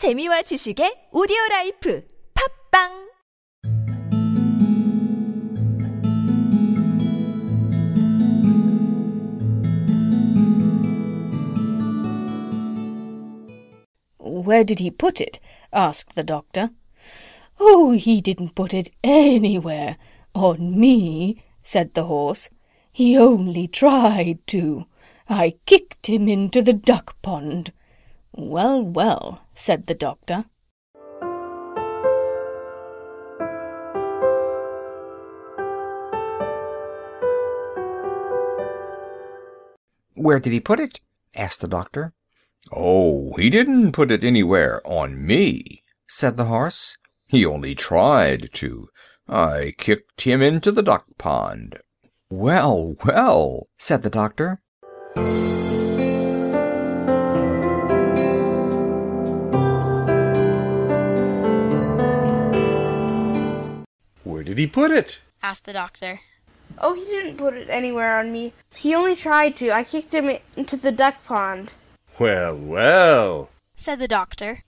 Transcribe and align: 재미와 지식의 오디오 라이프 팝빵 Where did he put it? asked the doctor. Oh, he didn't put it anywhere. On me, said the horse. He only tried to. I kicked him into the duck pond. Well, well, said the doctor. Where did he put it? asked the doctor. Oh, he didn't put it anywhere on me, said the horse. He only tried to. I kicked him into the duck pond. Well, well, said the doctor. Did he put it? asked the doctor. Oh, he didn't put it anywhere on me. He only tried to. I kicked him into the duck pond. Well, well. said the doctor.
재미와 0.00 0.40
지식의 0.48 1.10
오디오 1.12 1.36
라이프 1.50 2.02
팝빵 2.32 3.10
Where 14.18 14.64
did 14.64 14.80
he 14.80 14.90
put 14.90 15.20
it? 15.20 15.38
asked 15.70 16.14
the 16.14 16.24
doctor. 16.24 16.70
Oh, 17.60 17.92
he 17.92 18.22
didn't 18.22 18.54
put 18.54 18.72
it 18.72 18.88
anywhere. 19.04 19.98
On 20.34 20.80
me, 20.80 21.44
said 21.62 21.92
the 21.92 22.04
horse. 22.04 22.48
He 22.90 23.18
only 23.18 23.66
tried 23.66 24.38
to. 24.46 24.86
I 25.28 25.56
kicked 25.66 26.08
him 26.08 26.26
into 26.26 26.62
the 26.62 26.72
duck 26.72 27.20
pond. 27.20 27.74
Well, 28.32 28.82
well, 28.82 29.42
said 29.54 29.86
the 29.86 29.94
doctor. 29.94 30.44
Where 40.14 40.38
did 40.38 40.52
he 40.52 40.60
put 40.60 40.80
it? 40.80 41.00
asked 41.34 41.60
the 41.60 41.68
doctor. 41.68 42.12
Oh, 42.72 43.34
he 43.36 43.48
didn't 43.48 43.92
put 43.92 44.10
it 44.10 44.22
anywhere 44.22 44.86
on 44.86 45.26
me, 45.26 45.82
said 46.06 46.36
the 46.36 46.44
horse. 46.44 46.98
He 47.26 47.46
only 47.46 47.74
tried 47.74 48.50
to. 48.54 48.88
I 49.26 49.72
kicked 49.78 50.22
him 50.22 50.42
into 50.42 50.72
the 50.72 50.82
duck 50.82 51.06
pond. 51.16 51.78
Well, 52.28 52.96
well, 53.04 53.68
said 53.78 54.02
the 54.02 54.10
doctor. 54.10 54.60
Did 64.50 64.58
he 64.58 64.66
put 64.66 64.90
it? 64.90 65.20
asked 65.44 65.64
the 65.64 65.72
doctor. 65.72 66.18
Oh, 66.78 66.94
he 66.94 67.04
didn't 67.04 67.36
put 67.36 67.54
it 67.54 67.70
anywhere 67.70 68.18
on 68.18 68.32
me. 68.32 68.52
He 68.74 68.96
only 68.96 69.14
tried 69.14 69.54
to. 69.58 69.70
I 69.70 69.84
kicked 69.84 70.12
him 70.12 70.28
into 70.56 70.76
the 70.76 70.90
duck 70.90 71.22
pond. 71.22 71.70
Well, 72.18 72.56
well. 72.56 73.50
said 73.76 74.00
the 74.00 74.08
doctor. 74.08 74.64